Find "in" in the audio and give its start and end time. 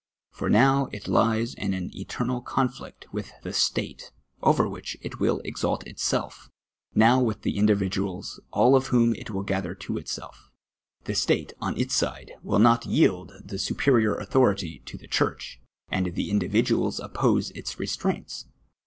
1.53-1.75